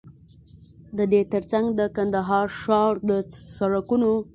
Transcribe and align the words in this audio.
ددې 0.97 1.21
تر 1.33 1.43
څنګ 1.51 1.65
د 1.79 1.81
کندهار 1.95 2.47
ښار 2.59 2.93
د 3.09 3.11
سړکونو 3.57 4.11